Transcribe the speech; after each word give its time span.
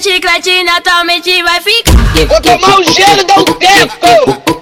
chiclete 0.00 0.64
naturalmente 0.64 1.42
vai 1.42 1.60
ficar. 1.60 1.92
Vou 2.28 2.40
tomar 2.40 2.78
um 2.78 2.84
gelo 2.84 3.24
dar 3.24 3.38
um 3.40 3.44
tempo. 3.44 4.61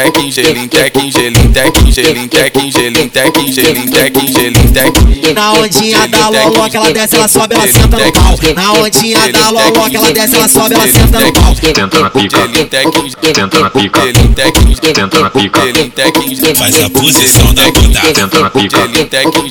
tequim, 0.00 0.30
gelim 0.32 0.68
tequim, 0.68 1.10
gelim 1.10 1.52
tequim, 1.52 1.92
gelim 1.92 2.28
tequim, 2.28 2.72
gelim 2.72 3.10
tequim, 3.10 4.26
gelim 4.32 4.72
tequim. 4.72 5.34
Na 5.34 5.52
ondinha 5.52 6.08
da 6.08 6.28
loló 6.28 6.68
que 6.68 6.76
ela 6.76 6.92
desce, 6.92 7.16
ela 7.16 7.28
sobe, 7.28 7.54
ela 7.54 7.66
senta 7.66 7.98
no 7.98 8.12
pau. 8.12 8.38
Na 8.54 8.72
ondinha 8.72 9.32
da 9.32 9.50
loló 9.50 9.88
que 9.88 9.96
ela 9.96 10.12
desce, 10.12 10.36
ela 10.36 10.48
sobe, 10.48 10.74
ela 10.74 10.86
senta 10.86 11.20
no 11.20 11.32
pau. 11.32 11.54
Tenta 11.60 12.00
na 12.00 12.10
pica, 12.10 12.38
Gelim 12.40 12.66
tenta 13.20 13.60
na 13.60 13.70
pica, 13.70 14.00
gelim 14.00 14.34
tenta 14.34 15.20
na 15.20 15.30
pica, 15.30 15.60
gelim 15.60 15.90
Faz 16.56 16.82
a 16.82 16.90
posição 16.90 17.54
da 17.54 17.70
bunda. 17.70 18.00
tenta 18.00 18.40
na 18.40 18.50
pica, 18.50 18.78
gelim 18.88 19.06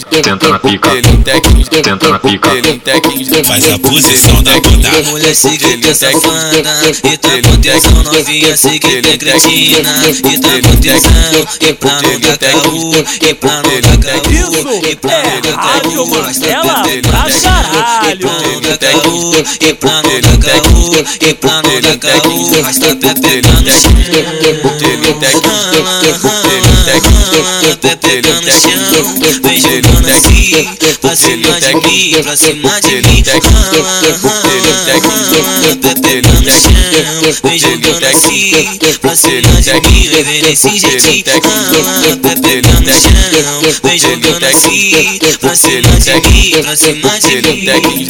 tenta 0.10 0.50
na 0.50 0.60
pica, 0.60 0.90
gelim 0.90 1.24
tenta 1.24 2.10
na 2.10 2.20
pica, 2.20 2.50
gelim 2.50 3.44
Faz 3.44 3.72
a 3.72 3.80
posição 3.80 4.44
da 4.44 4.60
bunda. 4.60 4.90
Mulher 5.10 5.36
seguinte 5.36 5.94
safada 5.94 6.58
E 7.04 7.18
tá 7.18 7.30
proteção 7.42 8.04
novinha 8.04 8.58
seguinte 8.58 9.18
cretina 9.18 10.00
E 10.30 10.40
tá 10.40 10.50
proteção 10.62 11.48
E 11.60 11.74
pra 11.74 12.02
não 12.02 12.20
dar 12.20 12.38
caô 12.38 12.92
E 13.22 13.34
pra 13.34 13.64
não 13.64 13.82
dar 13.82 13.98
caô 13.98 14.20
E 14.88 14.96
pra 14.96 15.24
não 15.24 15.42
dar 15.42 15.56
caô 15.58 16.06
Mandela 16.06 16.86
pra 17.02 17.26
caralho. 17.42 18.10
E 18.10 18.16
pra 18.16 18.34
não 18.42 18.62
dar 18.62 18.78
caô 18.78 19.34
E 19.60 19.74
pra 19.74 20.02
não 20.04 20.20
dar 20.22 20.38
caô 20.38 20.92
E 21.22 21.34
pra 21.34 21.62
não 21.64 21.82
dar 21.82 21.98
caô 21.98 22.62
Rasta 22.64 22.96
pepeca 22.96 23.50
no 23.50 23.72
chão 23.72 23.94
Pepeca 27.82 28.40
no 28.42 28.52
chão 28.52 29.04
Vem 29.44 29.60
jogando 29.60 30.10
assim 30.10 30.70
Pra 31.02 31.16
cima 31.16 31.60
de 31.60 31.74
mim 31.76 32.24
Pra 32.24 32.36
cima 32.38 32.82
de 32.82 33.02
mim 33.02 33.24
Pepeca 33.24 33.50
no 33.50 33.64
chão 33.64 33.84
Vem 37.44 37.60
jogando 37.60 38.06
assim 38.06 38.80
Pra 39.02 39.16
cima 39.16 39.62
de 39.62 39.74
mim 39.82 40.10
Vem 40.24 40.42
nesse 40.42 40.78
jeitinho 40.78 41.24
Pepeca 41.24 42.70
no 42.80 42.92
chão. 42.92 43.80
Vem 43.84 43.98
jogando 43.98 44.44
assim 44.44 45.20
Pra 45.40 45.56
cima 45.56 46.00
de 46.00 46.30
mim 46.30 46.52
Pra 46.62 46.76
cima 46.76 47.20
de 47.20 47.42
mim 47.42 48.08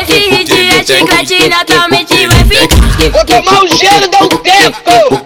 Esse 0.00 0.44
dia 0.44 0.84
chiclete 0.86 1.48
naturalmente 1.48 2.26
vai 2.26 2.44
ficar. 2.44 3.10
Vou 3.10 3.24
tomar 3.24 3.64
um 3.64 3.68
gelo 3.76 4.08
dar 4.08 4.22
um 4.22 4.28
tempo. 4.28 5.25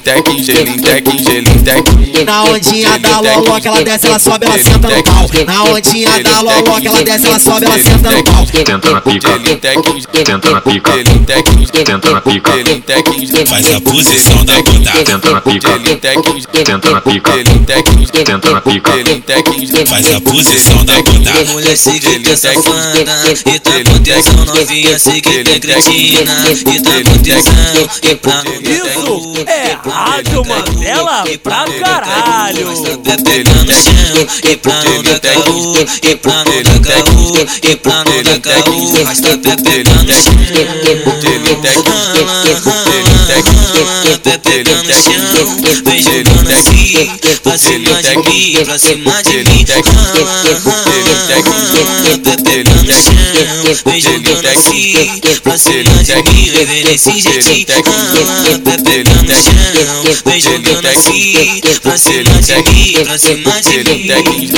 tequim, 0.01 0.43
gelim 0.43 0.77
tequim, 0.81 1.23
gelim 1.23 1.63
tequim. 1.63 2.25
Na 2.25 2.43
ondinha 2.43 2.99
da 2.99 3.19
loló 3.21 3.59
que 3.59 3.67
ela 3.67 3.83
desce, 3.83 4.07
ela 4.07 4.19
sobe, 4.19 4.45
ela 4.45 4.57
senta 4.57 4.89
no 4.89 5.03
pau. 5.03 5.29
Na 5.45 5.63
ondinha 5.63 6.23
da 6.23 6.41
loló 6.41 6.79
que 6.79 6.87
ela 6.87 7.03
desce, 7.03 7.27
ela 7.27 7.39
sobe, 7.39 7.65
ela 7.65 7.77
senta 7.77 8.11
no 8.11 8.23
pau. 8.23 8.45
tenta 8.45 8.91
na 8.91 9.01
pica, 9.01 9.29
tenta 10.11 10.51
na 10.51 10.61
pica, 10.61 10.91
tenta 11.83 12.11
na 12.11 12.21
pica, 12.21 12.51
Faz 13.47 13.73
a 13.73 13.81
posição 13.81 14.45
da 14.45 14.61
bunda. 14.61 14.91
tenta 15.03 15.31
na 15.31 15.41
pica, 15.41 15.69
tenta 16.51 16.91
na 16.91 17.01
pica, 17.01 17.31
tenta 18.23 18.51
na 18.51 18.61
pica, 18.61 18.91
faz 19.85 20.13
a 20.13 20.21
posição 20.21 20.83
da 20.85 21.01
bunda. 21.01 21.31
Mulher 21.51 21.77
cigarro 21.77 22.23
tá 22.23 22.53
fana, 22.61 22.93
e 23.45 23.59
tá 23.59 23.71
proteção 23.83 24.45
novinha, 24.45 24.99
cigarro 24.99 25.59
cretina, 25.59 26.31
e 26.51 26.81
tá 26.81 26.91
proteção, 27.03 27.89
e 28.03 28.15
tá 28.15 28.43
no 28.43 28.51
Isso 28.61 29.45
é 29.47 29.77
rádio 29.89 30.43
Mandela 30.45 31.23
pra 31.43 31.65
caralho. 31.79 32.67
Pegando 33.23 33.73
chão, 33.73 34.27
e 34.43 34.57
plano 34.57 35.03
da 35.03 35.19
caô, 35.19 35.75
e 36.01 36.15
plano 36.15 36.63
da 36.63 36.79
caô, 36.79 37.37
e 37.63 37.75
pra 37.75 38.03
da 38.03 38.39
caô, 38.39 39.03
mas 39.05 39.19
tá 39.19 39.37
pegando 39.63 40.13
chão. 40.13 40.31
Vem 45.85 46.01
jogando 46.01 46.51
assim 46.51 47.11
Pra 47.43 47.57
cima 47.57 48.01
de 48.01 48.17
mim 48.17 48.65
Pra 48.65 48.77
cima 48.77 49.23
de 49.23 49.37
mim 49.43 49.65
chão 52.91 53.83
Vem 53.85 54.01
jogando 54.01 54.47
assim 54.47 55.21
Pra 55.43 55.57
cima 55.57 56.03
de 56.03 56.15
mim 56.23 56.51
Vem 56.65 56.83
nesse 56.83 57.19
jeitinho 57.19 57.65
Pepeca 58.43 59.03
no 59.03 59.33
chão 59.33 59.53
Vem 60.25 60.39
jogando 60.41 60.87
assim 60.87 61.61
Pra 61.81 61.97
cima 61.97 62.41
de 62.41 62.55
mim 62.69 62.91
mim 63.17 64.51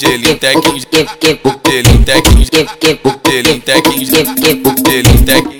gelim 0.00 0.36
tequim, 0.36 0.36
gelim 0.36 0.36
tequim, 0.36 0.80
gelim 1.62 2.02
tequim, 2.02 2.44
gelim 3.24 3.60
tequim, 3.60 4.04
gelim 4.84 5.24
tequim. 5.24 5.59